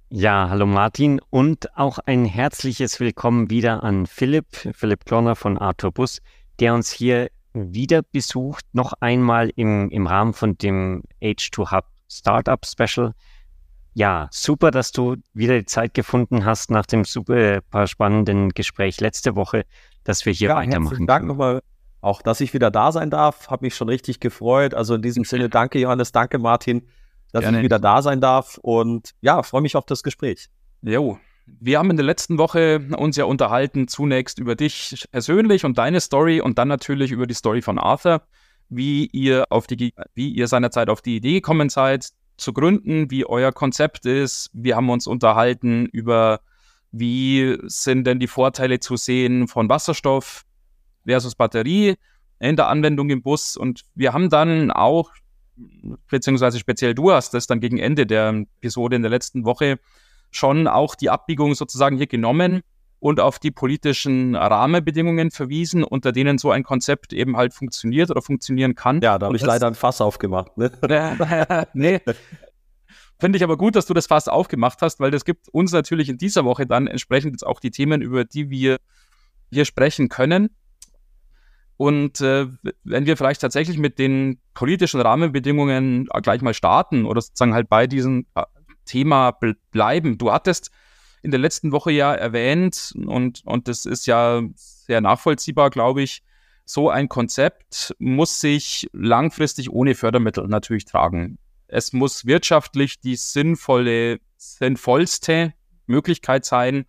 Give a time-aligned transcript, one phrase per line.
[0.08, 5.92] Ja, hallo Martin und auch ein herzliches Willkommen wieder an Philipp, Philipp Klonner von Arthur
[5.92, 6.22] Bus
[6.62, 12.66] der uns hier wieder besucht, noch einmal im, im Rahmen von dem H2 Hub Startup
[12.66, 13.14] Special.
[13.94, 19.36] Ja, super, dass du wieder die Zeit gefunden hast nach dem super spannenden Gespräch letzte
[19.36, 19.66] Woche,
[20.04, 21.08] dass wir hier ja, weitermachen.
[21.08, 21.62] Dank nochmal,
[22.00, 23.50] auch dass ich wieder da sein darf.
[23.50, 24.74] Habe mich schon richtig gefreut.
[24.74, 26.88] Also in diesem Sinne, danke Johannes, danke Martin,
[27.34, 27.58] dass Gerne.
[27.58, 28.58] ich wieder da sein darf.
[28.62, 30.50] Und ja, freue mich auf das Gespräch.
[30.82, 35.78] Jo, wir haben in der letzten Woche uns ja unterhalten, zunächst über dich persönlich und
[35.78, 38.22] deine Story und dann natürlich über die Story von Arthur,
[38.70, 43.26] wie ihr auf die, wie ihr seinerzeit auf die Idee gekommen seid, zu gründen, wie
[43.26, 44.50] euer Konzept ist.
[44.54, 46.42] Wir haben uns unterhalten über,
[46.92, 50.44] wie sind denn die Vorteile zu sehen von Wasserstoff
[51.06, 51.96] versus Batterie
[52.40, 53.56] in der Anwendung im Bus.
[53.58, 55.12] Und wir haben dann auch,
[56.10, 59.80] beziehungsweise speziell du hast das dann gegen Ende der Episode in der letzten Woche
[60.32, 62.62] schon auch die Abbiegung sozusagen hier genommen
[63.00, 68.22] und auf die politischen Rahmenbedingungen verwiesen, unter denen so ein Konzept eben halt funktioniert oder
[68.22, 69.02] funktionieren kann.
[69.02, 70.56] Ja, da habe ich leider ein Fass aufgemacht.
[70.58, 70.72] Ne?
[71.74, 72.00] nee.
[73.20, 76.10] Finde ich aber gut, dass du das Fass aufgemacht hast, weil das gibt uns natürlich
[76.10, 78.78] in dieser Woche dann entsprechend jetzt auch die Themen, über die wir
[79.52, 80.50] hier sprechen können.
[81.78, 82.46] Und äh,
[82.84, 87.88] wenn wir vielleicht tatsächlich mit den politischen Rahmenbedingungen gleich mal starten oder sozusagen halt bei
[87.88, 88.28] diesen
[88.86, 89.38] Thema
[89.72, 90.18] bleiben.
[90.18, 90.72] Du hattest
[91.22, 96.24] in der letzten Woche ja erwähnt, und, und das ist ja sehr nachvollziehbar, glaube ich,
[96.66, 101.38] so ein Konzept muss sich langfristig ohne Fördermittel natürlich tragen.
[101.68, 105.54] Es muss wirtschaftlich die sinnvolle, sinnvollste
[105.86, 106.86] Möglichkeit sein,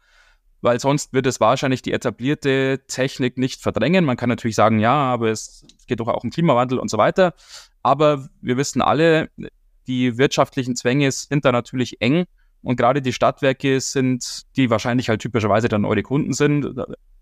[0.60, 4.04] weil sonst wird es wahrscheinlich die etablierte Technik nicht verdrängen.
[4.04, 7.34] Man kann natürlich sagen, ja, aber es geht doch auch um Klimawandel und so weiter.
[7.82, 9.31] Aber wir wissen alle,
[9.92, 12.25] die wirtschaftlichen Zwänge sind da natürlich eng.
[12.62, 16.66] Und gerade die Stadtwerke sind, die wahrscheinlich halt typischerweise dann eure Kunden sind,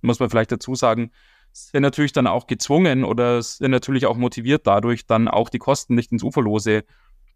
[0.02, 1.10] muss man vielleicht dazu sagen,
[1.52, 5.94] sind natürlich dann auch gezwungen oder sind natürlich auch motiviert dadurch, dann auch die Kosten
[5.94, 6.84] nicht ins Uferlose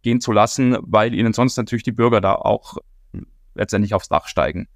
[0.03, 2.77] gehen zu lassen, weil ihnen sonst natürlich die Bürger da auch
[3.55, 4.69] letztendlich aufs Dach steigen.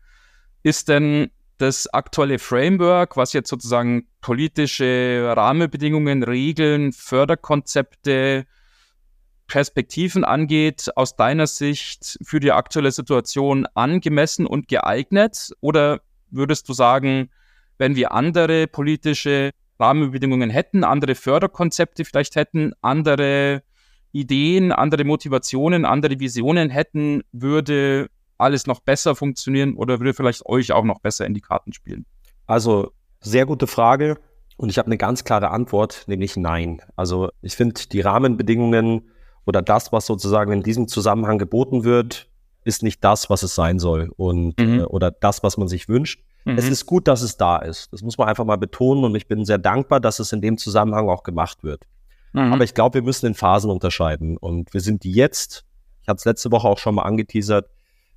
[0.62, 8.47] Ist denn das aktuelle Framework, was jetzt sozusagen politische Rahmenbedingungen, Regeln, Förderkonzepte,
[9.48, 15.53] Perspektiven angeht, aus deiner Sicht für die aktuelle Situation angemessen und geeignet?
[15.60, 16.00] Oder
[16.31, 17.31] würdest du sagen,
[17.78, 19.50] wenn wir andere politische
[19.81, 23.62] Rahmenbedingungen hätten, andere Förderkonzepte vielleicht hätten, andere
[24.12, 30.72] Ideen, andere Motivationen, andere Visionen hätten, würde alles noch besser funktionieren oder würde vielleicht euch
[30.72, 32.06] auch noch besser in die Karten spielen?
[32.47, 34.18] Also sehr gute Frage
[34.56, 36.83] und ich habe eine ganz klare Antwort, nämlich nein.
[36.97, 39.10] Also ich finde die Rahmenbedingungen
[39.48, 42.28] oder das, was sozusagen in diesem Zusammenhang geboten wird,
[42.65, 44.80] ist nicht das, was es sein soll und mhm.
[44.80, 46.22] äh, oder das, was man sich wünscht.
[46.45, 46.59] Mhm.
[46.59, 47.91] Es ist gut, dass es da ist.
[47.91, 50.59] Das muss man einfach mal betonen und ich bin sehr dankbar, dass es in dem
[50.59, 51.84] Zusammenhang auch gemacht wird.
[52.34, 52.53] Mhm.
[52.53, 55.65] Aber ich glaube, wir müssen in Phasen unterscheiden und wir sind jetzt,
[56.03, 57.71] ich hatte es letzte Woche auch schon mal angeteasert,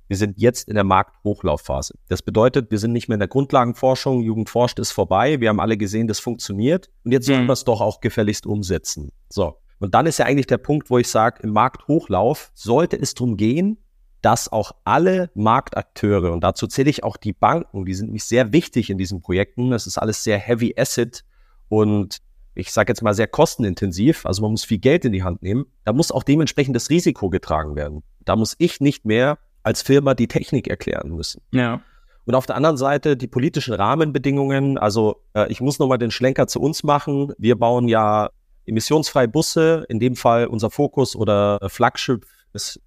[0.08, 1.94] wir sind jetzt in der Markthochlaufphase.
[2.10, 5.60] Das bedeutet, wir sind nicht mehr in der Grundlagenforschung, Jugend forscht ist vorbei, wir haben
[5.60, 7.46] alle gesehen, das funktioniert und jetzt mhm.
[7.46, 9.12] wir es doch auch gefälligst umsetzen.
[9.30, 9.61] So.
[9.82, 13.36] Und dann ist ja eigentlich der Punkt, wo ich sage, im Markthochlauf sollte es darum
[13.36, 13.78] gehen,
[14.20, 18.52] dass auch alle Marktakteure, und dazu zähle ich auch die Banken, die sind nämlich sehr
[18.52, 19.72] wichtig in diesen Projekten.
[19.72, 21.24] Das ist alles sehr heavy asset
[21.68, 22.18] und
[22.54, 24.24] ich sage jetzt mal sehr kostenintensiv.
[24.24, 25.66] Also man muss viel Geld in die Hand nehmen.
[25.84, 28.04] Da muss auch dementsprechend das Risiko getragen werden.
[28.24, 31.42] Da muss ich nicht mehr als Firma die Technik erklären müssen.
[31.50, 31.80] Ja.
[32.24, 34.78] Und auf der anderen Seite die politischen Rahmenbedingungen.
[34.78, 37.32] Also äh, ich muss nochmal den Schlenker zu uns machen.
[37.36, 38.30] Wir bauen ja
[38.66, 39.84] emissionsfreie Busse.
[39.88, 42.80] In dem Fall unser Fokus oder Flagship ist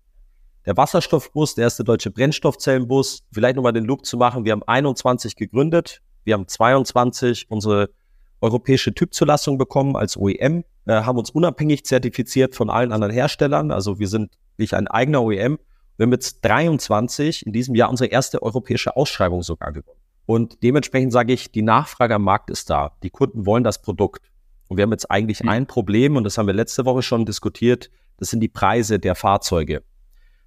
[0.65, 3.23] der Wasserstoffbus, der erste deutsche Brennstoffzellenbus.
[3.31, 4.45] Vielleicht nochmal den Loop zu machen.
[4.45, 6.01] Wir haben 21 gegründet.
[6.23, 7.89] Wir haben 22 unsere
[8.41, 13.71] europäische Typzulassung bekommen als OEM, äh, haben uns unabhängig zertifiziert von allen anderen Herstellern.
[13.71, 15.59] Also wir sind nicht ein eigener OEM.
[15.97, 19.99] Wir haben jetzt 23 in diesem Jahr unsere erste europäische Ausschreibung sogar gewonnen.
[20.25, 22.97] Und dementsprechend sage ich, die Nachfrage am Markt ist da.
[23.03, 24.25] Die Kunden wollen das Produkt.
[24.67, 25.49] Und wir haben jetzt eigentlich mhm.
[25.49, 29.15] ein Problem, und das haben wir letzte Woche schon diskutiert, das sind die Preise der
[29.15, 29.83] Fahrzeuge.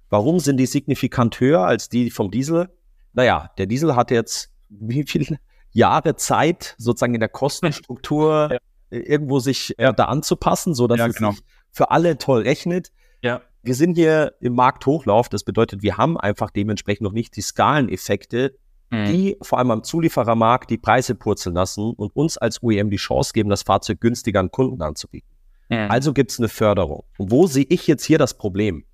[0.09, 2.69] Warum sind die signifikant höher als die vom Diesel?
[3.13, 5.37] Naja, der Diesel hat jetzt wie viele
[5.71, 8.57] Jahre Zeit, sozusagen in der Kostenstruktur ja.
[8.89, 9.91] irgendwo sich ja.
[9.91, 11.31] da anzupassen, so dass ja, es genau.
[11.31, 11.41] sich
[11.71, 12.91] für alle toll rechnet.
[13.21, 13.41] Ja.
[13.61, 15.29] Wir sind hier im Markthochlauf.
[15.29, 18.55] Das bedeutet, wir haben einfach dementsprechend noch nicht die Skaleneffekte.
[18.91, 23.33] Die vor allem am Zulieferermarkt die Preise purzeln lassen und uns als OEM die Chance
[23.33, 25.29] geben, das Fahrzeug günstiger an Kunden anzubieten.
[25.69, 25.89] Mhm.
[25.89, 27.03] Also gibt es eine Förderung.
[27.17, 28.85] Und wo sehe ich jetzt hier das Problem?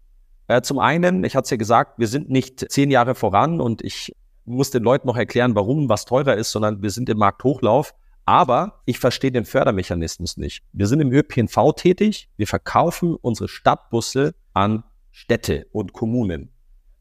[0.47, 3.81] Äh, zum einen, ich hatte es ja gesagt, wir sind nicht zehn Jahre voran und
[3.81, 4.13] ich
[4.45, 7.95] muss den Leuten noch erklären, warum was teurer ist, sondern wir sind im Markthochlauf.
[8.25, 10.63] Aber ich verstehe den Fördermechanismus nicht.
[10.74, 12.30] Wir sind im ÖPNV tätig.
[12.38, 16.55] Wir verkaufen unsere Stadtbusse an Städte und Kommunen.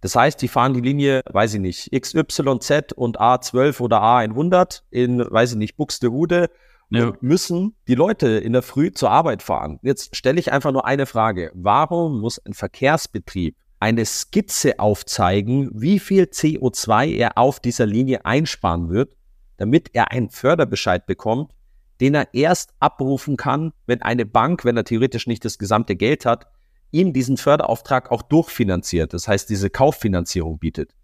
[0.04, 5.20] Das heißt, die fahren die Linie, weiß ich nicht, XYZ und A12 oder A100 in,
[5.20, 6.50] weiß ich nicht, Buxtehude
[6.90, 7.06] ja.
[7.06, 9.78] und müssen die Leute in der Früh zur Arbeit fahren.
[9.80, 11.50] Jetzt stelle ich einfach nur eine Frage.
[11.54, 18.90] Warum muss ein Verkehrsbetrieb eine Skizze aufzeigen, wie viel CO2 er auf dieser Linie einsparen
[18.90, 19.16] wird,
[19.56, 21.52] damit er einen Förderbescheid bekommt,
[22.02, 26.26] den er erst abrufen kann, wenn eine Bank, wenn er theoretisch nicht das gesamte Geld
[26.26, 26.46] hat,
[26.94, 29.12] ihm diesen Förderauftrag auch durchfinanziert.
[29.12, 30.94] Das heißt, diese Kauffinanzierung bietet.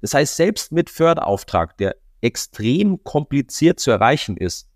[0.00, 4.68] Das heißt, selbst mit Förderauftrag, der extrem kompliziert zu erreichen ist,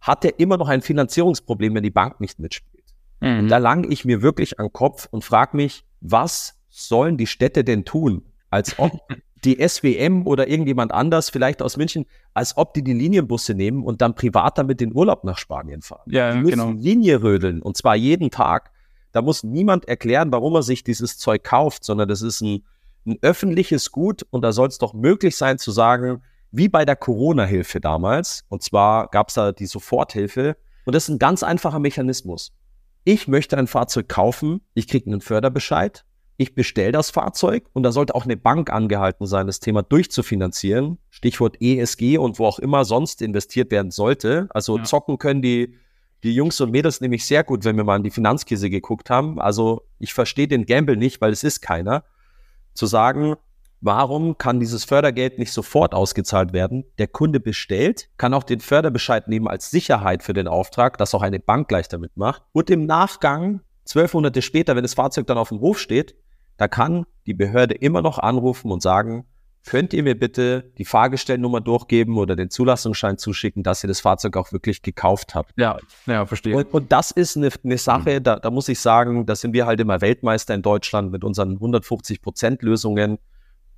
[0.00, 2.84] hat er immer noch ein Finanzierungsproblem, wenn die Bank nicht mitspielt.
[3.20, 3.48] Mhm.
[3.48, 7.64] Da lang ich mir wirklich an den Kopf und frage mich, was sollen die Städte
[7.64, 8.22] denn tun?
[8.50, 8.92] Als ob
[9.44, 14.00] die SWM oder irgendjemand anders, vielleicht aus München, als ob die die Linienbusse nehmen und
[14.00, 16.08] dann privat damit den Urlaub nach Spanien fahren.
[16.10, 16.70] Ja, die müssen genau.
[16.70, 18.70] Linie rödeln und zwar jeden Tag.
[19.12, 22.64] Da muss niemand erklären, warum er sich dieses Zeug kauft, sondern das ist ein,
[23.06, 26.96] ein öffentliches Gut und da soll es doch möglich sein zu sagen, wie bei der
[26.96, 28.44] Corona-Hilfe damals.
[28.48, 30.56] Und zwar gab es da die Soforthilfe.
[30.84, 32.52] Und das ist ein ganz einfacher Mechanismus.
[33.04, 36.04] Ich möchte ein Fahrzeug kaufen, ich kriege einen Förderbescheid,
[36.36, 40.98] ich bestelle das Fahrzeug und da sollte auch eine Bank angehalten sein, das Thema durchzufinanzieren.
[41.10, 44.48] Stichwort ESG und wo auch immer sonst investiert werden sollte.
[44.50, 44.84] Also ja.
[44.84, 45.74] zocken können die,
[46.22, 49.40] die Jungs und Mädels nämlich sehr gut, wenn wir mal in die Finanzkrise geguckt haben.
[49.40, 52.04] Also ich verstehe den Gamble nicht, weil es ist keiner.
[52.74, 53.34] Zu sagen,
[53.80, 56.84] warum kann dieses Fördergeld nicht sofort ausgezahlt werden?
[56.98, 61.22] Der Kunde bestellt, kann auch den Förderbescheid nehmen als Sicherheit für den Auftrag, dass auch
[61.22, 62.42] eine Bank gleich damit macht.
[62.52, 66.14] Und im Nachgang zwölf Monate später, wenn das Fahrzeug dann auf dem Hof steht,
[66.56, 69.26] da kann die Behörde immer noch anrufen und sagen,
[69.64, 74.36] könnt ihr mir bitte die Fahrgestellnummer durchgeben oder den Zulassungsschein zuschicken, dass ihr das Fahrzeug
[74.36, 75.52] auch wirklich gekauft habt.
[75.56, 76.56] Ja, ja, verstehe.
[76.56, 79.66] Und, und das ist eine, eine Sache, da, da muss ich sagen, da sind wir
[79.66, 83.18] halt immer Weltmeister in Deutschland mit unseren 150 Prozent Lösungen.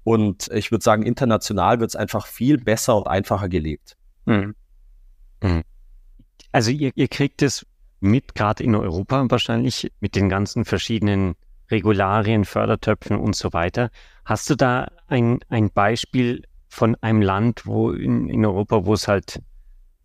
[0.04, 3.96] Und ich würde sagen, international wird es einfach viel besser und einfacher gelebt.
[4.24, 4.54] Mhm.
[5.42, 5.62] Mhm.
[6.52, 7.66] Also ihr, ihr kriegt es
[8.00, 11.34] mit, gerade in Europa wahrscheinlich, mit den ganzen verschiedenen
[11.70, 13.90] Regularien, Fördertöpfen und so weiter.
[14.24, 19.08] Hast du da ein, ein Beispiel von einem Land, wo in, in Europa, wo es
[19.08, 19.40] halt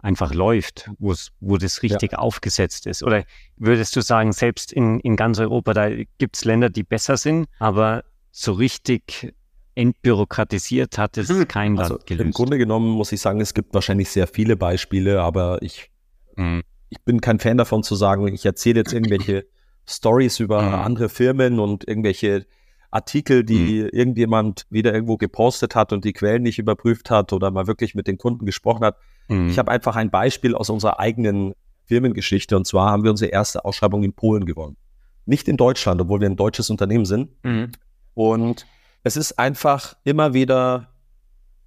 [0.01, 2.19] einfach läuft, wo es, wo das richtig ja.
[2.19, 3.03] aufgesetzt ist?
[3.03, 3.23] Oder
[3.57, 7.47] würdest du sagen, selbst in, in ganz Europa, da gibt es Länder, die besser sind,
[7.59, 9.33] aber so richtig
[9.75, 11.47] entbürokratisiert hat es hm.
[11.47, 12.25] kein Land also gelöst?
[12.25, 15.89] Im Grunde genommen muss ich sagen, es gibt wahrscheinlich sehr viele Beispiele, aber ich,
[16.35, 16.63] hm.
[16.89, 19.45] ich bin kein Fan davon zu sagen, ich erzähle jetzt irgendwelche
[19.89, 20.73] Stories über mhm.
[20.75, 22.45] andere Firmen und irgendwelche
[22.91, 23.89] Artikel, die mhm.
[23.91, 28.07] irgendjemand wieder irgendwo gepostet hat und die Quellen nicht überprüft hat oder mal wirklich mit
[28.07, 28.97] den Kunden gesprochen hat.
[29.27, 29.49] Mhm.
[29.49, 31.53] Ich habe einfach ein Beispiel aus unserer eigenen
[31.85, 34.77] Firmengeschichte und zwar haben wir unsere erste Ausschreibung in Polen gewonnen.
[35.25, 37.29] Nicht in Deutschland, obwohl wir ein deutsches Unternehmen sind.
[37.43, 37.71] Mhm.
[38.13, 38.65] Und
[39.03, 40.89] es ist einfach immer wieder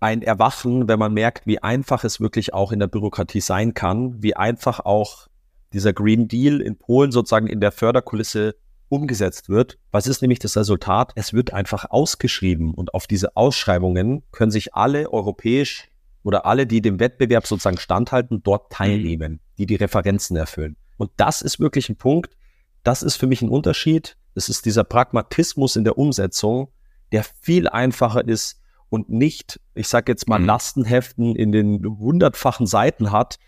[0.00, 4.21] ein Erwachen, wenn man merkt, wie einfach es wirklich auch in der Bürokratie sein kann,
[4.21, 5.29] wie einfach auch
[5.73, 8.57] dieser Green Deal in Polen sozusagen in der Förderkulisse
[8.88, 9.79] umgesetzt wird.
[9.91, 11.12] Was ist nämlich das Resultat?
[11.14, 15.88] Es wird einfach ausgeschrieben und auf diese Ausschreibungen können sich alle europäisch
[16.23, 20.76] oder alle, die dem Wettbewerb sozusagen standhalten, dort teilnehmen, die die Referenzen erfüllen.
[20.99, 22.37] Und das ist wirklich ein Punkt,
[22.85, 24.17] das ist für mich ein Unterschied.
[24.35, 26.69] Es ist dieser Pragmatismus in der Umsetzung,
[27.12, 30.47] der viel einfacher ist und nicht, ich sage jetzt mal, mhm.
[30.47, 33.38] Lastenheften in den hundertfachen Seiten hat,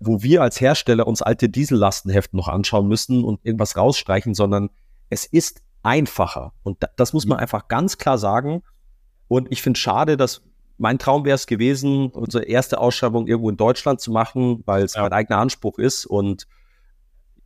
[0.00, 4.70] wo wir als Hersteller uns alte Diesellastenheften noch anschauen müssen und irgendwas rausstreichen, sondern
[5.10, 6.52] es ist einfacher.
[6.62, 7.42] Und das muss man mhm.
[7.42, 8.62] einfach ganz klar sagen.
[9.28, 10.42] Und ich finde schade, dass
[10.78, 14.94] mein Traum wäre es gewesen, unsere erste Ausschreibung irgendwo in Deutschland zu machen, weil es
[14.94, 15.02] ja.
[15.02, 16.06] mein eigener Anspruch ist.
[16.06, 16.46] Und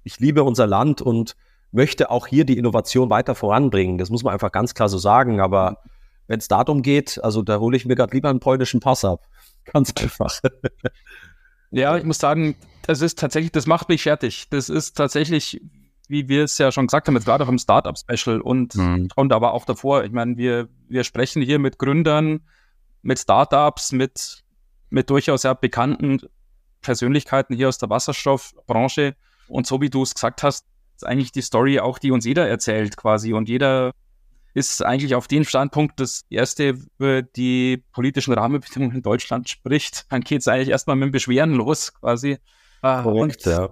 [0.05, 1.35] ich liebe unser Land und
[1.73, 3.99] möchte auch hier die Innovation weiter voranbringen.
[3.99, 5.41] Das muss man einfach ganz klar so sagen.
[5.41, 5.79] Aber
[6.29, 9.27] wenn es darum geht, also da hole ich mir gerade lieber einen polnischen Pass ab.
[9.65, 10.41] Ganz einfach.
[11.75, 14.49] Ja, ich muss sagen, das ist tatsächlich, das macht mich fertig.
[14.51, 15.61] Das ist tatsächlich,
[16.07, 19.09] wie wir es ja schon gesagt haben, jetzt gerade im Startup-Special und, mhm.
[19.17, 20.05] und aber auch davor.
[20.05, 22.43] Ich meine, wir, wir sprechen hier mit Gründern,
[23.03, 24.45] mit Startups, mit,
[24.89, 26.21] mit durchaus ja bekannten
[26.81, 29.17] Persönlichkeiten hier aus der Wasserstoffbranche.
[29.49, 32.49] Und so wie du es gesagt hast, ist eigentlich die Story auch, die uns jeder
[32.49, 33.33] erzählt quasi.
[33.33, 33.91] Und jeder
[34.55, 40.07] ist eigentlich auf den Standpunkt das erste über die politischen Rahmenbedingungen in Deutschland spricht.
[40.11, 42.39] Dann geht es eigentlich erstmal mit dem Beschweren los quasi.
[42.81, 43.71] Ah, Korrekt, ja.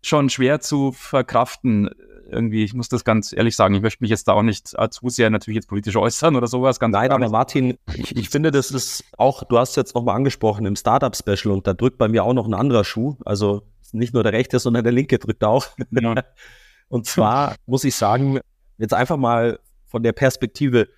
[0.00, 1.90] Schon schwer zu verkraften
[2.30, 2.64] irgendwie.
[2.64, 3.74] Ich muss das ganz ehrlich sagen.
[3.74, 6.80] Ich möchte mich jetzt da auch nicht zu sehr natürlich jetzt politisch äußern oder sowas.
[6.80, 10.66] Ganz Nein, aber Martin, ich, ich, finde, das ist auch, du hast jetzt nochmal angesprochen
[10.66, 13.16] im Startup-Special und da drückt bei mir auch noch ein anderer Schuh.
[13.24, 13.62] Also
[13.92, 15.66] nicht nur der rechte, sondern der linke drückt auch.
[15.90, 16.14] Ja.
[16.88, 18.40] Und zwar muss ich sagen,
[18.76, 19.58] jetzt einfach mal
[19.92, 20.88] von der Perspektive,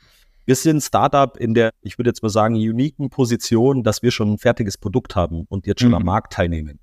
[0.47, 4.35] wir sind Startup in der, ich würde jetzt mal sagen, uniken Position, dass wir schon
[4.35, 5.97] ein fertiges Produkt haben und jetzt schon mhm.
[5.97, 6.79] am Markt teilnehmen.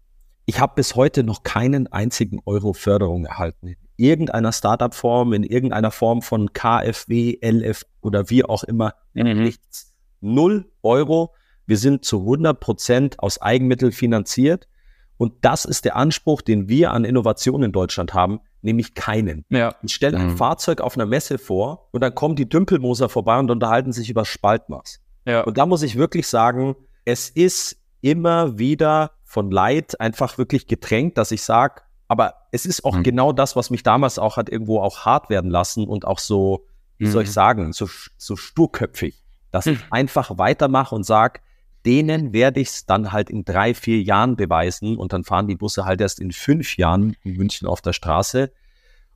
[0.46, 3.68] Ich habe bis heute noch keinen einzigen Euro Förderung erhalten.
[3.68, 8.94] In irgendeiner Startup-Form, in irgendeiner Form von KfW, LF oder wie auch immer.
[9.14, 9.44] Mhm.
[9.44, 9.94] Nichts.
[10.20, 11.34] Null Euro.
[11.66, 14.68] Wir sind zu 100 Prozent aus Eigenmitteln finanziert.
[15.16, 19.46] Und das ist der Anspruch, den wir an Innovation in Deutschland haben nämlich keinen.
[19.50, 19.76] Ja.
[19.82, 20.38] Ich stelle ein mhm.
[20.38, 24.26] Fahrzeug auf einer Messe vor und dann kommen die Dümpelmoser vorbei und unterhalten sich über
[24.26, 25.00] Spaltmaß.
[25.26, 25.42] Ja.
[25.42, 26.76] Und da muss ich wirklich sagen,
[27.06, 32.84] es ist immer wieder von Leid einfach wirklich getränkt, dass ich sage, aber es ist
[32.84, 33.04] auch mhm.
[33.04, 36.66] genau das, was mich damals auch hat irgendwo auch hart werden lassen und auch so,
[36.98, 37.12] wie mhm.
[37.12, 37.34] soll ich mhm.
[37.34, 37.88] sagen, so,
[38.18, 39.86] so sturköpfig, dass ich mhm.
[39.92, 41.40] einfach weitermache und sage,
[41.86, 45.56] denen werde ich es dann halt in drei, vier Jahren beweisen und dann fahren die
[45.56, 48.52] Busse halt erst in fünf Jahren in München auf der Straße.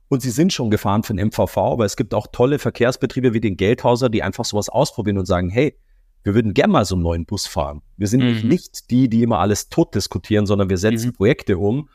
[0.08, 3.40] Und sie sind schon gefahren für den MVV, aber es gibt auch tolle Verkehrsbetriebe wie
[3.40, 5.76] den Geldhauser, die einfach sowas ausprobieren und sagen, hey,
[6.22, 7.82] wir würden gern mal so einen neuen Bus fahren.
[7.96, 8.48] Wir sind mhm.
[8.48, 11.12] nicht die, die immer alles tot diskutieren, sondern wir setzen mhm.
[11.12, 11.88] Projekte um.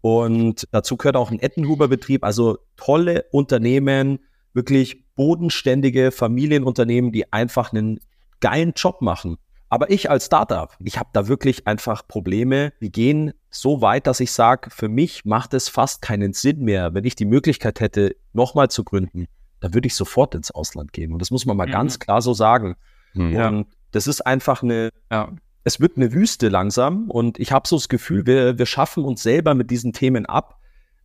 [0.00, 4.20] Und dazu gehört auch ein Ettenhuber-Betrieb, also tolle Unternehmen,
[4.52, 8.00] wirklich bodenständige Familienunternehmen, die einfach einen
[8.40, 9.36] geilen Job machen.
[9.72, 12.74] Aber ich als Startup, ich habe da wirklich einfach Probleme.
[12.82, 16.92] Die gehen so weit, dass ich sage, für mich macht es fast keinen Sinn mehr,
[16.92, 19.28] wenn ich die Möglichkeit hätte, nochmal zu gründen,
[19.60, 21.10] dann würde ich sofort ins Ausland gehen.
[21.10, 21.72] Und das muss man mal mhm.
[21.72, 22.76] ganz klar so sagen.
[23.14, 23.34] Mhm.
[23.34, 25.32] Und das ist einfach eine, ja.
[25.64, 27.10] es wird eine Wüste langsam.
[27.10, 30.58] Und ich habe so das Gefühl, wir, wir schaffen uns selber mit diesen Themen ab.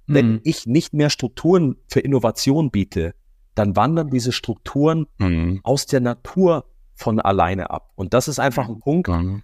[0.08, 0.14] Mhm.
[0.14, 3.16] Wenn ich nicht mehr Strukturen für Innovation biete,
[3.56, 5.62] dann wandern diese Strukturen mhm.
[5.64, 6.66] aus der Natur
[6.98, 7.92] von alleine ab.
[7.96, 9.08] Und das ist einfach ein Punkt.
[9.08, 9.44] Mhm.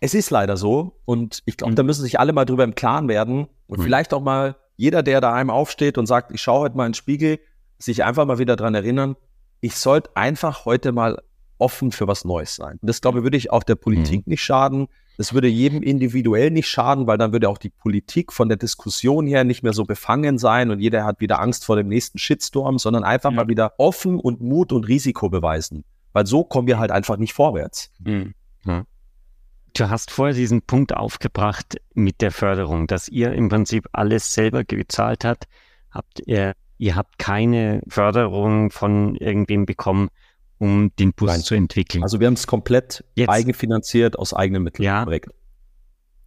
[0.00, 1.00] Es ist leider so.
[1.04, 1.76] Und ich glaube, mhm.
[1.76, 3.48] da müssen sich alle mal drüber im Klaren werden.
[3.66, 3.82] Und mhm.
[3.82, 6.94] vielleicht auch mal jeder, der daheim aufsteht und sagt, ich schaue heute mal in den
[6.94, 7.40] Spiegel,
[7.78, 9.16] sich einfach mal wieder dran erinnern,
[9.60, 11.20] ich sollte einfach heute mal
[11.58, 12.78] offen für was Neues sein.
[12.80, 14.30] Und das, glaube ich, würde ich auch der Politik mhm.
[14.30, 14.86] nicht schaden.
[15.18, 19.26] Das würde jedem individuell nicht schaden, weil dann würde auch die Politik von der Diskussion
[19.26, 22.78] her nicht mehr so befangen sein und jeder hat wieder Angst vor dem nächsten Shitstorm,
[22.78, 23.36] sondern einfach ja.
[23.36, 25.84] mal wieder offen und Mut und Risiko beweisen
[26.16, 27.90] weil so kommen wir halt einfach nicht vorwärts.
[27.98, 28.32] Mhm.
[28.64, 28.86] Ja.
[29.74, 34.64] Du hast vorher diesen Punkt aufgebracht mit der Förderung, dass ihr im Prinzip alles selber
[34.64, 35.46] gezahlt habt.
[35.90, 40.08] Habt ihr, ihr habt keine Förderung von irgendwem bekommen,
[40.56, 41.40] um den Bus Nein.
[41.40, 42.02] zu entwickeln.
[42.02, 44.84] Also wir haben es komplett Jetzt, eigenfinanziert aus eigenen Mitteln.
[44.86, 45.06] Ja.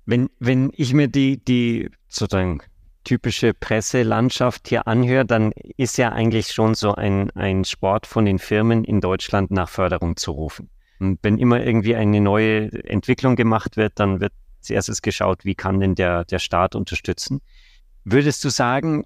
[0.06, 2.62] Wenn, wenn ich mir die, die sozusagen
[3.04, 8.40] typische Presselandschaft hier anhört, dann ist ja eigentlich schon so ein, ein Sport von den
[8.40, 10.70] Firmen in Deutschland nach Förderung zu rufen.
[11.00, 15.56] Und wenn immer irgendwie eine neue Entwicklung gemacht wird, dann wird als erstes geschaut, wie
[15.56, 17.42] kann denn der, der Staat unterstützen.
[18.04, 19.06] Würdest du sagen,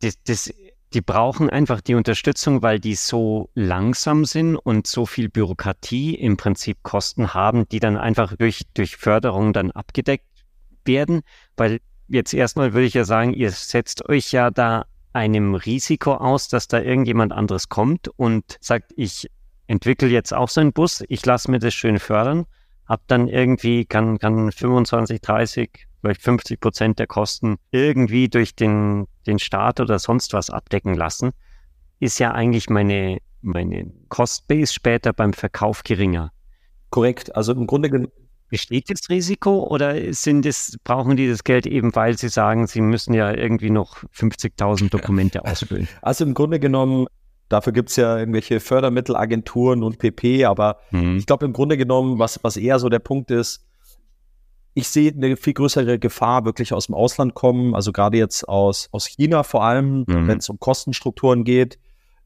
[0.00, 0.52] das, das,
[0.92, 6.36] die brauchen einfach die Unterstützung, weil die so langsam sind und so viel Bürokratie im
[6.36, 10.26] Prinzip Kosten haben, die dann einfach durch, durch Förderung dann abgedeckt
[10.84, 11.22] werden,
[11.56, 11.80] weil
[12.12, 16.68] jetzt erstmal würde ich ja sagen, ihr setzt euch ja da einem Risiko aus, dass
[16.68, 19.30] da irgendjemand anderes kommt und sagt, ich
[19.66, 22.46] entwickle jetzt auch so einen Bus, ich lasse mir das schön fördern,
[22.86, 29.06] hab dann irgendwie, kann, kann 25, 30, vielleicht 50 Prozent der Kosten irgendwie durch den,
[29.26, 31.32] den Staat oder sonst was abdecken lassen,
[32.00, 36.30] ist ja eigentlich meine, meine Cost-Base später beim Verkauf geringer.
[36.90, 37.34] Korrekt.
[37.34, 38.12] Also im Grunde genommen.
[38.52, 42.82] Besteht das Risiko oder sind es, brauchen die das Geld eben, weil sie sagen, sie
[42.82, 45.88] müssen ja irgendwie noch 50.000 Dokumente ausfüllen?
[46.02, 47.06] Also im Grunde genommen,
[47.48, 51.16] dafür gibt es ja irgendwelche Fördermittelagenturen und PP, aber mhm.
[51.16, 53.64] ich glaube im Grunde genommen, was, was eher so der Punkt ist,
[54.74, 58.90] ich sehe eine viel größere Gefahr wirklich aus dem Ausland kommen, also gerade jetzt aus,
[58.92, 60.28] aus China vor allem, mhm.
[60.28, 61.78] wenn es um Kostenstrukturen geht.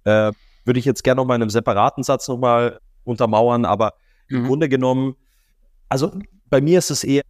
[0.03, 0.33] Äh,
[0.65, 3.95] würde ich jetzt gerne noch mal in einem separaten Satz nochmal untermauern, aber
[4.29, 4.39] mhm.
[4.39, 5.15] im Grunde genommen,
[5.89, 6.13] also
[6.49, 7.23] bei mir ist es eher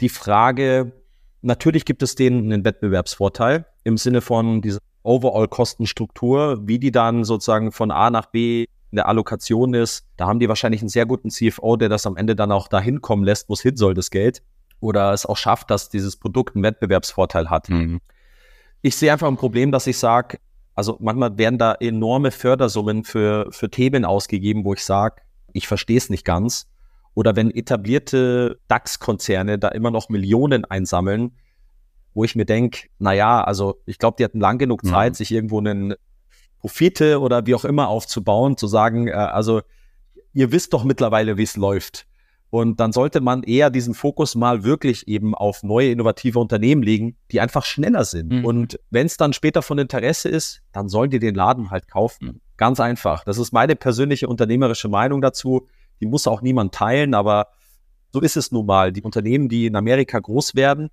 [0.00, 0.92] die Frage,
[1.42, 7.72] natürlich gibt es denen einen Wettbewerbsvorteil im Sinne von dieser Overall-Kostenstruktur, wie die dann sozusagen
[7.72, 10.06] von A nach B in der Allokation ist.
[10.16, 13.00] Da haben die wahrscheinlich einen sehr guten CFO, der das am Ende dann auch dahin
[13.00, 14.42] kommen lässt, wo es hin soll, das Geld.
[14.80, 17.68] Oder es auch schafft, dass dieses Produkt einen Wettbewerbsvorteil hat.
[17.68, 18.00] Mhm.
[18.80, 20.38] Ich sehe einfach ein Problem, dass ich sage,
[20.74, 25.16] also manchmal werden da enorme Fördersummen für, für Themen ausgegeben, wo ich sage,
[25.52, 26.68] ich verstehe es nicht ganz.
[27.18, 31.32] Oder wenn etablierte DAX-Konzerne da immer noch Millionen einsammeln,
[32.14, 34.90] wo ich mir denke, naja, also ich glaube, die hatten lang genug mhm.
[34.90, 35.14] Zeit, mhm.
[35.16, 35.94] sich irgendwo einen
[36.60, 39.62] Profite oder wie auch immer aufzubauen, zu sagen, äh, also
[40.32, 42.06] ihr wisst doch mittlerweile, wie es läuft.
[42.50, 47.16] Und dann sollte man eher diesen Fokus mal wirklich eben auf neue innovative Unternehmen legen,
[47.32, 48.30] die einfach schneller sind.
[48.30, 48.44] Mhm.
[48.44, 52.26] Und wenn es dann später von Interesse ist, dann sollen die den Laden halt kaufen.
[52.26, 52.40] Mhm.
[52.56, 53.24] Ganz einfach.
[53.24, 55.66] Das ist meine persönliche unternehmerische Meinung dazu.
[56.00, 57.48] Die muss auch niemand teilen, aber
[58.12, 58.92] so ist es nun mal.
[58.92, 60.90] Die Unternehmen, die in Amerika groß werden,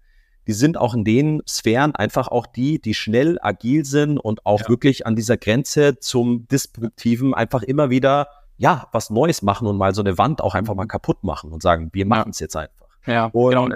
[0.47, 4.62] die sind auch in den Sphären einfach auch die, die schnell, agil sind und auch
[4.62, 4.69] ja.
[4.69, 9.93] wirklich an dieser Grenze zum Disruptiven einfach immer wieder ja, was Neues machen und mal
[9.93, 12.88] so eine Wand auch einfach mal kaputt machen und sagen, wir machen es jetzt einfach.
[13.05, 13.67] Ja, und, genau.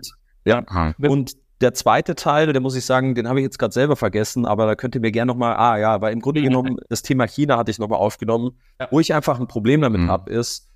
[0.45, 3.97] Ja, und der zweite Teil, der muss ich sagen, den habe ich jetzt gerade selber
[3.97, 7.01] vergessen, aber da könnt ihr mir gerne nochmal, ah ja, weil im Grunde genommen, das
[7.01, 8.51] Thema China hatte ich nochmal aufgenommen.
[8.79, 8.87] Ja.
[8.91, 10.09] Wo ich einfach ein Problem damit mhm.
[10.09, 10.68] habe, ist,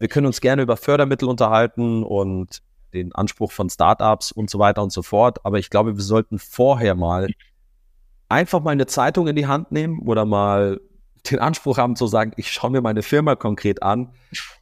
[0.00, 4.82] wir können uns gerne über Fördermittel unterhalten und den Anspruch von Startups und so weiter
[4.82, 7.28] und so fort, aber ich glaube, wir sollten vorher mal
[8.28, 10.80] einfach mal eine Zeitung in die Hand nehmen oder mal
[11.30, 14.12] den Anspruch haben zu sagen, ich schaue mir meine Firma konkret an.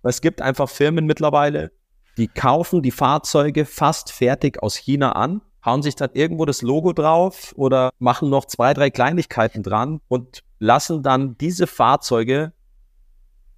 [0.03, 1.71] Es gibt einfach Firmen mittlerweile,
[2.17, 6.93] die kaufen die Fahrzeuge fast fertig aus China an, hauen sich dann irgendwo das Logo
[6.93, 12.53] drauf oder machen noch zwei, drei Kleinigkeiten dran und lassen dann diese Fahrzeuge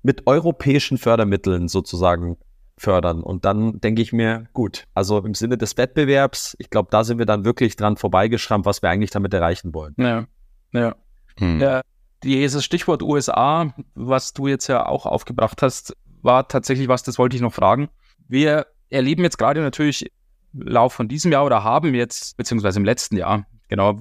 [0.03, 2.37] mit europäischen Fördermitteln sozusagen
[2.79, 3.23] fördern.
[3.23, 7.19] Und dann denke ich mir, gut, also im Sinne des Wettbewerbs, ich glaube, da sind
[7.19, 9.95] wir dann wirklich dran vorbeigeschrammt, was wir eigentlich damit erreichen wollen.
[9.99, 10.27] Ja,
[10.73, 10.97] ja.
[11.39, 11.61] Hm.
[11.61, 11.83] ja
[12.23, 17.37] dieses Stichwort USA, was du jetzt ja auch aufgebracht hast, war tatsächlich was, das wollte
[17.37, 17.89] ich noch fragen.
[18.29, 20.11] Wir erleben jetzt gerade natürlich
[20.53, 23.99] im Lauf von diesem Jahr oder haben jetzt, beziehungsweise im letzten Jahr, genau,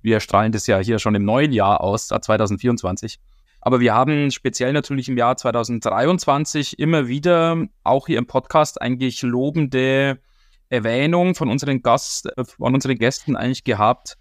[0.00, 3.20] wir strahlen das ja hier schon im neuen Jahr aus, 2024.
[3.64, 9.22] Aber wir haben speziell natürlich im Jahr 2023 immer wieder auch hier im Podcast eigentlich
[9.22, 10.18] lobende
[10.68, 14.18] Erwähnung von unseren Gast, äh, von unseren Gästen eigentlich gehabt,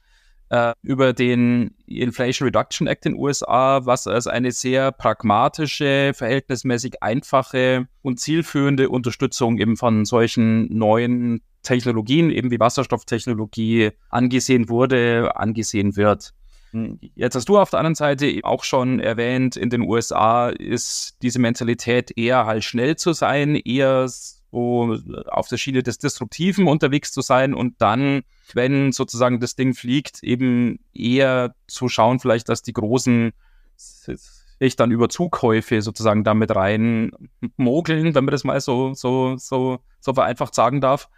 [0.50, 7.02] äh, über den Inflation Reduction Act in den USA, was als eine sehr pragmatische, verhältnismäßig
[7.02, 15.96] einfache und zielführende Unterstützung eben von solchen neuen Technologien, eben wie Wasserstofftechnologie, angesehen wurde, angesehen
[15.96, 16.34] wird.
[16.72, 21.18] Hm, jetzt hast du auf der anderen Seite auch schon erwähnt, in den USA ist
[21.22, 27.12] diese Mentalität eher halt schnell zu sein, eher so auf der Schiene des Disruptiven unterwegs
[27.12, 32.62] zu sein und dann, wenn sozusagen das Ding fliegt, eben eher zu schauen, vielleicht, dass
[32.62, 33.32] die großen
[33.76, 37.12] sich dann über Zukäufe sozusagen damit rein
[37.58, 41.10] mogeln, wenn man das mal so, so, so, so vereinfacht sagen darf.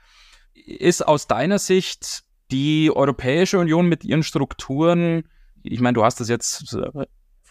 [0.54, 5.24] Ist aus deiner Sicht die Europäische Union mit ihren Strukturen,
[5.64, 6.78] ich meine, du hast das jetzt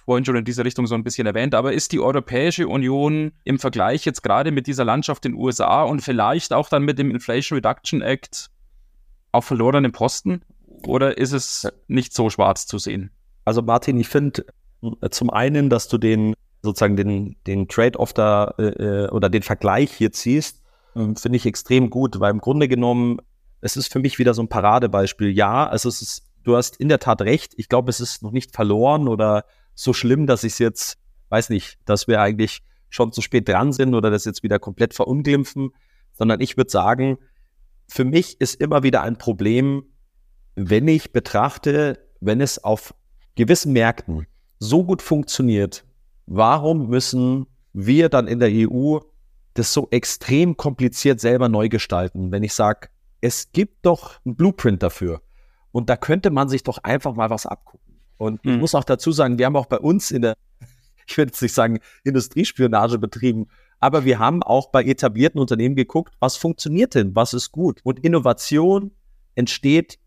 [0.04, 3.58] vorhin schon in dieser Richtung so ein bisschen erwähnt, aber ist die Europäische Union im
[3.58, 7.10] Vergleich jetzt gerade mit dieser Landschaft in den USA und vielleicht auch dann mit dem
[7.10, 8.50] Inflation Reduction Act
[9.30, 10.42] auf verlorenen Posten?
[10.86, 13.10] Oder ist es nicht so schwarz zu sehen?
[13.44, 14.44] Also Martin, ich finde
[14.82, 19.42] äh, zum einen, dass du den sozusagen den, den Trade-off da äh, äh, oder den
[19.42, 20.62] Vergleich hier ziehst,
[20.94, 23.18] äh, finde ich extrem gut, weil im Grunde genommen,
[23.60, 25.30] es ist für mich wieder so ein Paradebeispiel.
[25.30, 27.52] Ja, also es ist, du hast in der Tat recht.
[27.56, 31.50] Ich glaube, es ist noch nicht verloren oder so schlimm, dass ich es jetzt, weiß
[31.50, 35.70] nicht, dass wir eigentlich schon zu spät dran sind oder das jetzt wieder komplett verunglimpfen,
[36.12, 37.18] sondern ich würde sagen,
[37.88, 39.84] für mich ist immer wieder ein Problem,
[40.54, 42.94] wenn ich betrachte, wenn es auf
[43.34, 44.26] gewissen Märkten
[44.58, 45.84] so gut funktioniert,
[46.26, 48.98] warum müssen wir dann in der EU
[49.54, 52.88] das so extrem kompliziert selber neu gestalten, wenn ich sage,
[53.20, 55.22] es gibt doch einen Blueprint dafür.
[55.72, 57.98] Und da könnte man sich doch einfach mal was abgucken.
[58.18, 58.52] Und mhm.
[58.52, 60.36] ich muss auch dazu sagen, wir haben auch bei uns in der,
[61.06, 63.48] ich würde jetzt nicht sagen, Industriespionage betrieben,
[63.80, 67.80] aber wir haben auch bei etablierten Unternehmen geguckt, was funktioniert denn, was ist gut.
[67.82, 68.92] Und Innovation
[69.34, 69.98] entsteht,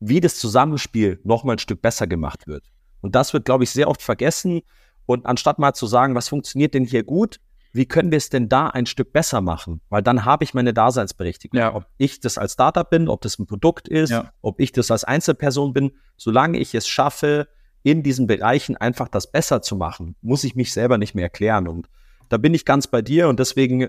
[0.00, 2.64] wie das Zusammenspiel nochmal ein Stück besser gemacht wird.
[3.00, 4.62] Und das wird, glaube ich, sehr oft vergessen.
[5.04, 7.40] Und anstatt mal zu sagen, was funktioniert denn hier gut,
[7.72, 9.80] wie können wir es denn da ein Stück besser machen?
[9.88, 11.58] Weil dann habe ich meine Daseinsberechtigung.
[11.58, 11.74] Ja.
[11.74, 14.32] Ob ich das als Startup bin, ob das ein Produkt ist, ja.
[14.40, 17.48] ob ich das als Einzelperson bin, solange ich es schaffe,
[17.82, 21.68] in diesen Bereichen einfach das besser zu machen, muss ich mich selber nicht mehr erklären.
[21.68, 21.88] Und
[22.28, 23.88] da bin ich ganz bei dir und deswegen äh,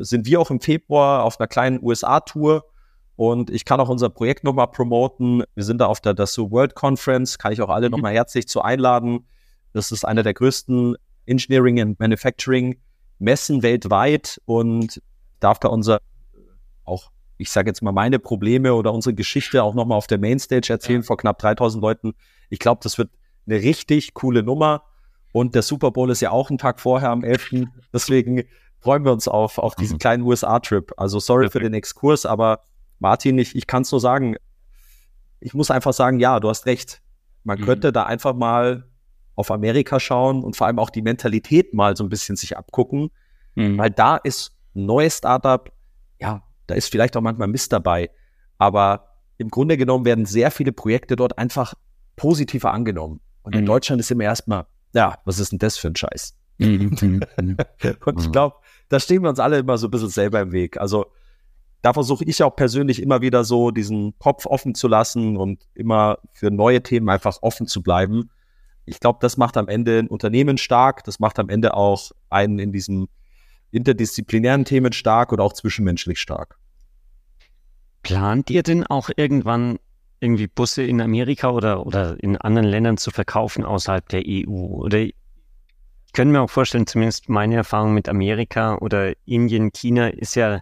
[0.00, 2.64] sind wir auch im Februar auf einer kleinen USA-Tour
[3.16, 5.44] und ich kann auch unser Projekt nochmal promoten.
[5.54, 7.92] Wir sind da auf der Dassault World Conference, kann ich auch alle mhm.
[7.92, 9.26] nochmal herzlich zu einladen.
[9.72, 10.96] Das ist einer der größten
[11.26, 12.80] Engineering and Manufacturing
[13.18, 15.00] Messen weltweit und
[15.40, 16.00] darf da unser
[16.84, 20.72] auch, ich sage jetzt mal meine Probleme oder unsere Geschichte auch nochmal auf der Mainstage
[20.72, 21.06] erzählen ja.
[21.06, 22.14] vor knapp 3000 Leuten.
[22.50, 23.10] Ich glaube, das wird
[23.46, 24.84] eine richtig coole Nummer
[25.32, 27.66] und der Super Bowl ist ja auch einen Tag vorher am 11.
[27.92, 28.44] Deswegen
[28.80, 29.98] freuen wir uns auf, auf diesen mhm.
[29.98, 30.92] kleinen USA-Trip.
[30.96, 31.52] Also sorry Perfekt.
[31.52, 32.60] für den Exkurs, aber
[32.98, 34.36] Martin, ich, ich kann es nur sagen,
[35.40, 37.02] ich muss einfach sagen, ja, du hast recht.
[37.42, 37.64] Man mhm.
[37.64, 38.84] könnte da einfach mal
[39.36, 43.10] auf Amerika schauen und vor allem auch die Mentalität mal so ein bisschen sich abgucken,
[43.54, 43.78] mhm.
[43.78, 45.70] weil da ist ein neues Startup,
[46.20, 48.10] ja, da ist vielleicht auch manchmal Mist dabei,
[48.58, 51.74] aber im Grunde genommen werden sehr viele Projekte dort einfach
[52.16, 53.20] positiver angenommen.
[53.42, 53.60] Und mhm.
[53.60, 56.36] in Deutschland ist immer erstmal, ja, was ist denn das für ein Scheiß?
[56.58, 56.96] Mhm.
[57.00, 57.20] mhm.
[57.40, 57.56] Mhm.
[58.04, 58.56] und ich glaube,
[58.88, 60.78] da stehen wir uns alle immer so ein bisschen selber im Weg.
[60.78, 61.06] Also
[61.82, 66.18] da versuche ich auch persönlich immer wieder so diesen Kopf offen zu lassen und immer
[66.32, 68.30] für neue Themen einfach offen zu bleiben
[68.86, 72.58] ich glaube, das macht am Ende ein Unternehmen stark, das macht am Ende auch einen
[72.58, 73.08] in diesen
[73.70, 76.58] interdisziplinären Themen stark oder auch zwischenmenschlich stark.
[78.02, 79.78] Plant ihr denn auch irgendwann
[80.20, 84.48] irgendwie Busse in Amerika oder, oder in anderen Ländern zu verkaufen außerhalb der EU?
[84.48, 85.14] Oder ich
[86.12, 90.60] könnte mir auch vorstellen, zumindest meine Erfahrung mit Amerika oder Indien, China ist ja,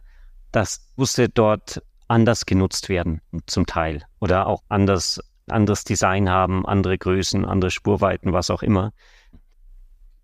[0.51, 5.21] dass Busse dort anders genutzt werden, zum Teil, oder auch anders
[5.53, 8.93] anderes Design haben, andere Größen, andere Spurweiten, was auch immer.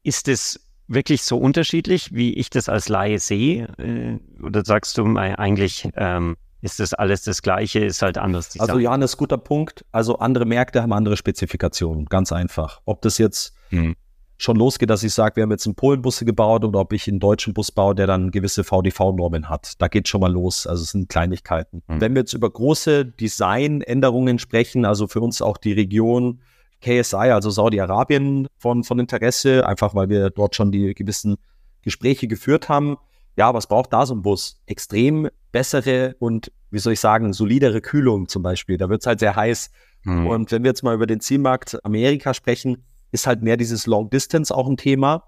[0.02, 3.68] Ist es wirklich so unterschiedlich, wie ich das als Laie sehe?
[3.78, 8.68] Äh, oder sagst du eigentlich, ähm, ist das alles das Gleiche, ist halt anders Design?
[8.68, 9.84] Also Jan, ist guter Punkt.
[9.92, 12.80] Also andere Märkte haben andere Spezifikationen, ganz einfach.
[12.84, 13.94] Ob das jetzt hm
[14.38, 17.18] schon losgeht, dass ich sage, wir haben jetzt einen Polenbusse gebaut oder ob ich einen
[17.18, 19.72] deutschen Bus baue, der dann gewisse VDV-Normen hat.
[19.78, 20.66] Da geht schon mal los.
[20.66, 21.82] Also es sind Kleinigkeiten.
[21.88, 22.00] Mhm.
[22.00, 26.40] Wenn wir jetzt über große Designänderungen sprechen, also für uns auch die Region
[26.80, 31.36] KSI, also Saudi-Arabien von, von Interesse, einfach weil wir dort schon die gewissen
[31.82, 32.96] Gespräche geführt haben.
[33.36, 34.60] Ja, was braucht da so ein Bus?
[34.66, 38.76] Extrem bessere und, wie soll ich sagen, solidere Kühlung zum Beispiel.
[38.76, 39.70] Da wird es halt sehr heiß.
[40.04, 40.26] Mhm.
[40.28, 44.10] Und wenn wir jetzt mal über den Zielmarkt Amerika sprechen, ist halt mehr dieses Long
[44.10, 45.24] Distance auch ein Thema.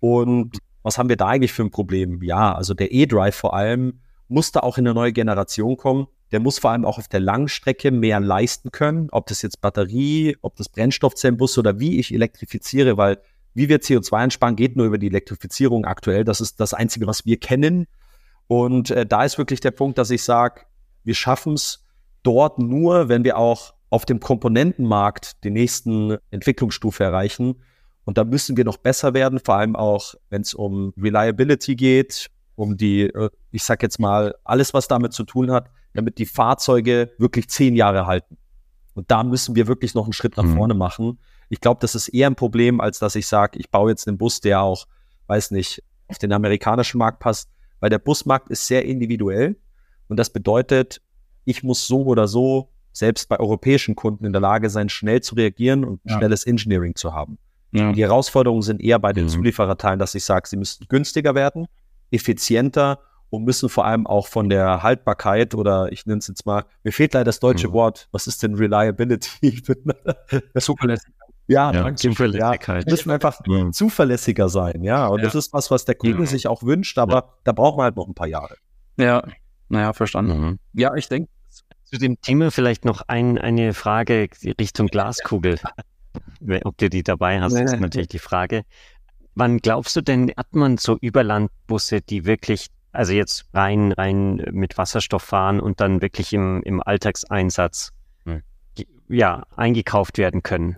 [0.00, 2.22] Und was haben wir da eigentlich für ein Problem?
[2.22, 6.06] Ja, also der E-Drive vor allem muss da auch in eine neue Generation kommen.
[6.32, 10.36] Der muss vor allem auch auf der Langstrecke mehr leisten können, ob das jetzt Batterie,
[10.42, 13.18] ob das Brennstoffzellenbus oder wie ich elektrifiziere, weil
[13.54, 16.24] wie wir CO2 einsparen, geht nur über die Elektrifizierung aktuell.
[16.24, 17.86] Das ist das Einzige, was wir kennen.
[18.48, 20.62] Und äh, da ist wirklich der Punkt, dass ich sage,
[21.04, 21.84] wir schaffen es
[22.24, 27.62] dort nur, wenn wir auch auf dem Komponentenmarkt die nächsten Entwicklungsstufe erreichen.
[28.04, 32.28] Und da müssen wir noch besser werden, vor allem auch, wenn es um Reliability geht,
[32.56, 36.26] um die, äh, ich sag jetzt mal, alles, was damit zu tun hat, damit die
[36.26, 38.36] Fahrzeuge wirklich zehn Jahre halten.
[38.94, 40.56] Und da müssen wir wirklich noch einen Schritt nach mhm.
[40.56, 41.20] vorne machen.
[41.48, 44.18] Ich glaube, das ist eher ein Problem, als dass ich sage, ich baue jetzt einen
[44.18, 44.88] Bus, der auch,
[45.28, 49.56] weiß nicht, auf den amerikanischen Markt passt, weil der Busmarkt ist sehr individuell.
[50.08, 51.00] Und das bedeutet,
[51.44, 55.34] ich muss so oder so selbst bei europäischen Kunden in der Lage sein, schnell zu
[55.34, 56.16] reagieren und ja.
[56.16, 57.38] schnelles Engineering zu haben.
[57.72, 57.92] Ja.
[57.92, 59.30] Die Herausforderungen sind eher bei den mhm.
[59.30, 61.66] Zuliefererteilen, dass ich sage, sie müssen günstiger werden,
[62.12, 66.64] effizienter und müssen vor allem auch von der Haltbarkeit oder ich nenne es jetzt mal,
[66.84, 67.72] mir fehlt leider das deutsche mhm.
[67.72, 69.60] Wort, was ist denn Reliability?
[70.58, 71.24] Zuverlässigkeit.
[71.48, 71.96] Ja, ja danke.
[71.96, 72.84] Zuverlässigkeit.
[72.86, 73.70] Ja, müssen einfach ja.
[73.72, 75.08] zuverlässiger sein, ja.
[75.08, 75.24] Und ja.
[75.24, 78.06] das ist was, was der Kunde sich auch wünscht, aber da braucht man halt noch
[78.06, 78.56] ein paar Jahre.
[78.96, 79.24] Ja,
[79.68, 80.40] naja, verstanden.
[80.40, 80.58] Mhm.
[80.72, 81.28] Ja, ich denke,
[81.84, 84.28] zu dem Thema vielleicht noch ein, eine Frage
[84.60, 85.58] Richtung Glaskugel.
[86.64, 88.64] Ob du die dabei hast, ist natürlich die Frage.
[89.34, 94.78] Wann glaubst du denn, hat man so Überlandbusse, die wirklich, also jetzt rein, rein mit
[94.78, 97.92] Wasserstoff fahren und dann wirklich im, im Alltagseinsatz,
[98.24, 98.42] hm.
[99.08, 100.76] ja, eingekauft werden können?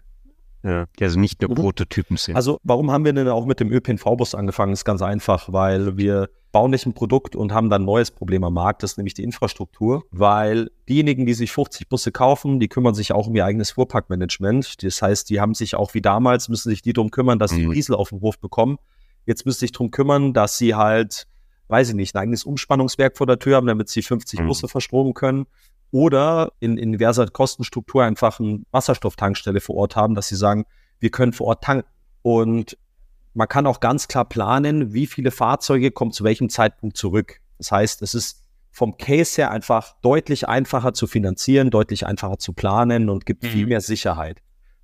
[0.67, 1.55] ja, die also nicht nur mhm.
[1.55, 2.35] Prototypen sind.
[2.35, 4.73] Also warum haben wir denn auch mit dem ÖPNV-Bus angefangen?
[4.73, 8.11] Das ist ganz einfach, weil wir bauen nicht ein Produkt und haben dann ein neues
[8.11, 12.61] Problem am Markt, das ist nämlich die Infrastruktur, weil diejenigen, die sich 50 Busse kaufen,
[12.61, 14.83] die kümmern sich auch um ihr eigenes Fuhrparkmanagement.
[14.83, 17.67] Das heißt, die haben sich auch wie damals, müssen sich die darum kümmern, dass sie
[17.67, 17.73] mhm.
[17.73, 18.79] Diesel auf dem Hof bekommen.
[19.27, 21.27] Jetzt müssen sie sich darum kümmern, dass sie halt,
[21.69, 24.47] weiß ich nicht, ein eigenes Umspannungswerk vor der Tür haben, damit sie 50 mhm.
[24.47, 25.47] Busse verstromen können
[25.91, 30.65] oder in, in diverser Kostenstruktur einfach eine Wasserstofftankstelle vor Ort haben, dass sie sagen,
[31.01, 31.89] wir können vor Ort tanken.
[32.23, 32.77] Und
[33.37, 37.41] man kann auch ganz klar planen, wie viele Fahrzeuge kommen zu welchem Zeitpunkt zurück.
[37.59, 42.55] Das heißt, es ist vom Case her einfach deutlich einfacher zu finanzieren, deutlich einfacher zu
[42.55, 43.49] planen und gibt mhm.
[43.49, 44.43] viel mehr Sicherheit.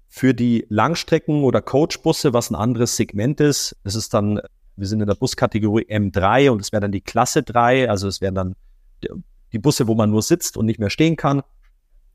[0.08, 4.40] Für die Langstrecken- oder Coachbusse, was ein anderes Segment ist, es ist dann,
[4.76, 8.20] wir sind in der Buskategorie M3 und es wäre dann die Klasse 3, also es
[8.20, 8.54] wären dann
[9.52, 11.42] die Busse, wo man nur sitzt und nicht mehr stehen kann.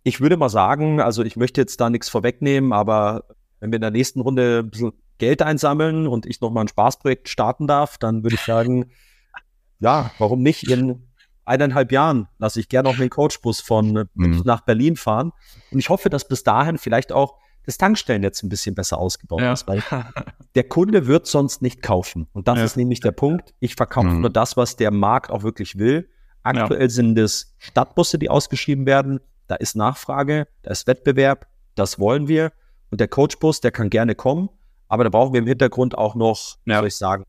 [0.04, 3.24] Ich würde mal sagen, also ich möchte jetzt da nichts vorwegnehmen, aber
[3.60, 7.30] wenn wir in der nächsten Runde ein bisschen Geld einsammeln und ich nochmal ein Spaßprojekt
[7.30, 8.92] starten darf, dann würde ich sagen,
[9.80, 11.08] ja, warum nicht in
[11.46, 14.42] eineinhalb Jahren lasse ich gerne auch den Coachbus von mhm.
[14.46, 15.32] nach Berlin fahren.
[15.72, 19.54] Und ich hoffe, dass bis dahin vielleicht auch das Tankstellennetz ein bisschen besser ausgebaut ja.
[19.54, 19.84] ist, weil
[20.56, 22.28] der Kunde wird sonst nicht kaufen.
[22.34, 22.66] Und das ja.
[22.66, 23.54] ist nämlich der Punkt.
[23.60, 24.22] Ich verkaufe mhm.
[24.22, 26.10] nur das, was der Markt auch wirklich will.
[26.44, 26.90] Aktuell ja.
[26.90, 29.20] sind es Stadtbusse, die ausgeschrieben werden.
[29.48, 32.52] Da ist Nachfrage, da ist Wettbewerb, das wollen wir.
[32.90, 34.50] Und der Coachbus, der kann gerne kommen,
[34.88, 36.80] aber da brauchen wir im Hintergrund auch noch, ja.
[36.80, 37.24] soll ich sagen,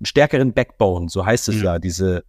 [0.00, 1.64] einen stärkeren Backbone, so heißt es mhm.
[1.64, 2.24] ja, diese,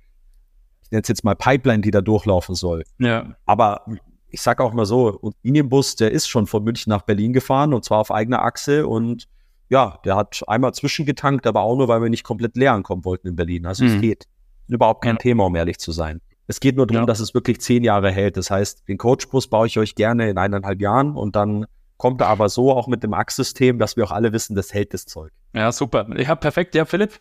[0.83, 2.83] ich nenne es jetzt mal Pipeline, die da durchlaufen soll.
[2.99, 3.35] Ja.
[3.45, 3.85] Aber
[4.29, 7.73] ich sage auch mal so, ein Linienbus, der ist schon von München nach Berlin gefahren
[7.73, 9.27] und zwar auf eigener Achse und
[9.69, 13.27] ja, der hat einmal zwischengetankt, aber auch nur, weil wir nicht komplett leer ankommen wollten
[13.27, 13.65] in Berlin.
[13.65, 13.95] Also mhm.
[13.95, 14.25] es geht.
[14.67, 15.19] Überhaupt kein ja.
[15.19, 16.21] Thema, um ehrlich zu sein.
[16.47, 17.05] Es geht nur darum, ja.
[17.05, 18.37] dass es wirklich zehn Jahre hält.
[18.37, 21.65] Das heißt, den Coachbus baue ich euch gerne in eineinhalb Jahren und dann
[21.97, 24.93] kommt er aber so auch mit dem Achssystem, dass wir auch alle wissen, das hält
[24.93, 25.31] das Zeug.
[25.53, 26.07] Ja, super.
[26.17, 26.75] Ja, perfekt.
[26.75, 27.17] Ja, Philipp,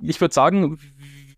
[0.00, 0.78] ich würde sagen,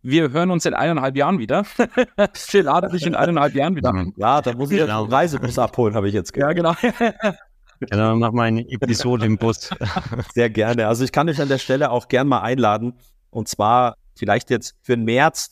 [0.03, 1.65] wir hören uns in eineinhalb Jahren wieder.
[2.35, 3.93] Phil lade dich in eineinhalb Jahren wieder.
[4.17, 5.03] Ja, da muss ich genau.
[5.05, 6.57] einen Reisebus abholen, habe ich jetzt gehört.
[6.57, 7.35] Ja, genau.
[7.81, 9.71] Genau, mach mal eine Episode im Bus.
[10.35, 10.87] Sehr gerne.
[10.87, 12.95] Also ich kann euch an der Stelle auch gern mal einladen.
[13.31, 15.51] Und zwar vielleicht jetzt für den März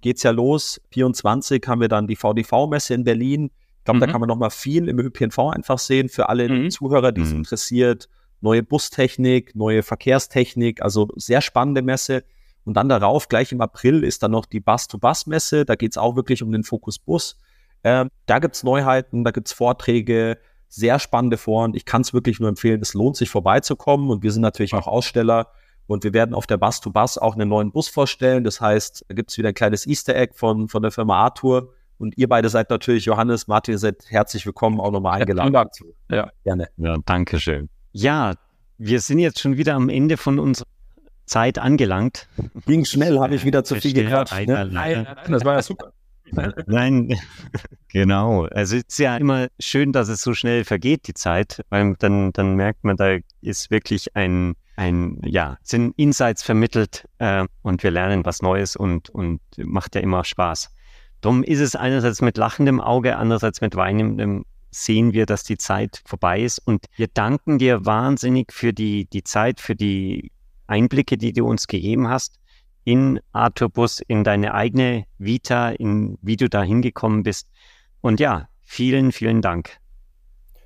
[0.00, 0.80] geht es ja los.
[0.92, 3.50] 24 haben wir dann die VDV-Messe in Berlin.
[3.84, 4.00] Ich glaube, mhm.
[4.00, 6.70] da kann man noch mal viel im ÖPNV einfach sehen für alle mhm.
[6.70, 7.40] Zuhörer, die es mhm.
[7.40, 8.08] interessiert.
[8.40, 12.24] Neue Bustechnik, neue Verkehrstechnik, also sehr spannende Messe.
[12.64, 15.66] Und dann darauf, gleich im April, ist dann noch die Bus-to-Bus-Messe.
[15.66, 17.38] Da geht es auch wirklich um den Fokus Bus.
[17.84, 20.38] Ähm, da gibt es Neuheiten, da gibt es Vorträge,
[20.70, 24.08] sehr spannende und ich kann es wirklich nur empfehlen, es lohnt sich vorbeizukommen.
[24.08, 25.48] Und wir sind natürlich auch Aussteller
[25.86, 28.44] und wir werden auf der Bus-to-Bus auch einen neuen Bus vorstellen.
[28.44, 31.74] Das heißt, da gibt es wieder ein kleines Easter Egg von, von der Firma Arthur.
[32.04, 35.54] Und ihr beide seid natürlich, Johannes, Martin, seid herzlich willkommen, auch nochmal eingeladen.
[35.54, 35.66] Ja,
[36.10, 36.30] ja.
[36.44, 36.68] gerne.
[36.76, 37.70] Ja, danke schön.
[37.92, 38.34] Ja,
[38.76, 40.66] wir sind jetzt schon wieder am Ende von unserer
[41.24, 42.28] Zeit angelangt.
[42.66, 44.34] Ging schnell, habe ich wieder zu viel gequatscht.
[44.34, 44.44] Ne?
[44.46, 45.94] Nein, nein, nein, das war ja super.
[46.66, 47.18] Nein,
[47.88, 48.44] genau.
[48.48, 52.34] Also es ist ja immer schön, dass es so schnell vergeht, die Zeit, weil dann,
[52.34, 57.90] dann merkt man, da ist wirklich ein, ein, ja, sind Insights vermittelt äh, und wir
[57.90, 60.68] lernen was Neues und, und macht ja immer Spaß.
[61.24, 66.02] Darum ist es einerseits mit lachendem Auge, andererseits mit weinendem sehen wir, dass die Zeit
[66.04, 70.32] vorbei ist und wir danken dir wahnsinnig für die, die Zeit, für die
[70.66, 72.38] Einblicke, die du uns gegeben hast
[72.84, 77.48] in Arturbus, in deine eigene Vita, in wie du da hingekommen bist.
[78.02, 79.78] Und ja, vielen, vielen Dank.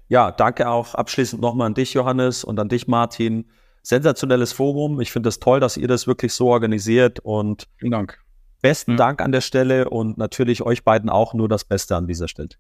[0.09, 3.49] Ja, danke auch abschließend nochmal an dich, Johannes, und an dich, Martin
[3.85, 5.01] sensationelles Forum.
[5.01, 8.18] Ich finde es das toll, dass ihr das wirklich so organisiert und vielen Dank.
[8.62, 8.97] Besten mhm.
[8.97, 12.51] Dank an der Stelle und natürlich euch beiden auch nur das Beste an dieser Stelle.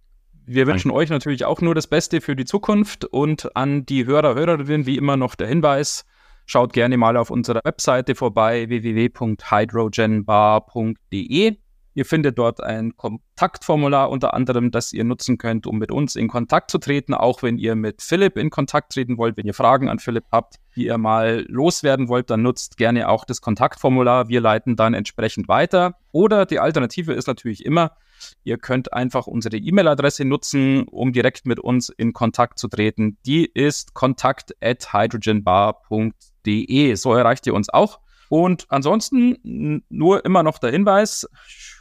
[0.46, 4.34] Wir wünschen euch natürlich auch nur das Beste für die Zukunft und an die Hörer,
[4.34, 6.06] Hörerinnen wie immer noch der Hinweis,
[6.46, 11.58] schaut gerne mal auf unserer Webseite vorbei www.hydrogenbar.de.
[11.98, 16.28] Ihr findet dort ein Kontaktformular unter anderem, das ihr nutzen könnt, um mit uns in
[16.28, 19.88] Kontakt zu treten, auch wenn ihr mit Philipp in Kontakt treten wollt, wenn ihr Fragen
[19.88, 24.28] an Philipp habt, die ihr mal loswerden wollt, dann nutzt gerne auch das Kontaktformular.
[24.28, 25.96] Wir leiten dann entsprechend weiter.
[26.12, 27.96] Oder die Alternative ist natürlich immer,
[28.44, 33.18] ihr könnt einfach unsere E-Mail-Adresse nutzen, um direkt mit uns in Kontakt zu treten.
[33.26, 36.94] Die ist kontakt at hydrogenbar.de.
[36.94, 37.98] So erreicht ihr uns auch.
[38.28, 41.26] Und ansonsten nur immer noch der Hinweis,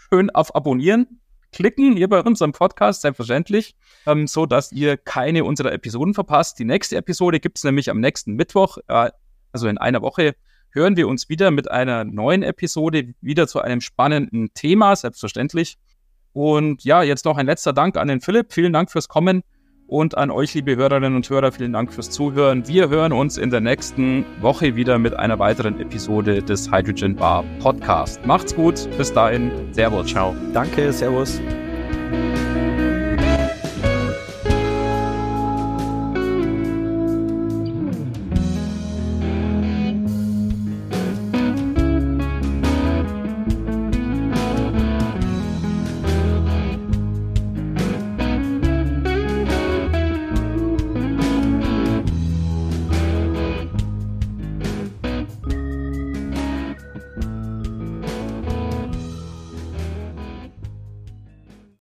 [0.10, 1.20] schön auf Abonnieren
[1.52, 6.60] klicken hier bei unserem Podcast, selbstverständlich, ähm, so dass ihr keine unserer Episoden verpasst.
[6.60, 9.10] Die nächste Episode gibt es nämlich am nächsten Mittwoch, äh,
[9.52, 10.36] also in einer Woche
[10.72, 15.78] hören wir uns wieder mit einer neuen Episode, wieder zu einem spannenden Thema, selbstverständlich.
[16.34, 18.54] Und ja, jetzt noch ein letzter Dank an den Philipp.
[18.54, 19.42] Vielen Dank fürs Kommen
[19.88, 22.68] Und an euch, liebe Hörerinnen und Hörer, vielen Dank fürs Zuhören.
[22.68, 27.46] Wir hören uns in der nächsten Woche wieder mit einer weiteren Episode des Hydrogen Bar
[27.60, 28.26] Podcast.
[28.26, 28.90] Macht's gut.
[28.98, 29.50] Bis dahin.
[29.72, 30.08] Servus.
[30.08, 30.36] Ciao.
[30.54, 30.92] Danke.
[30.92, 31.40] Servus.